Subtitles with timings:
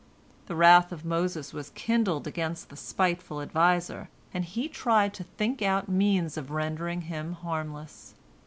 [0.47, 5.61] The wrath of Moses was kindled against the spiteful adviser, and he tried to think
[5.61, 8.15] out means of rendering him harmless.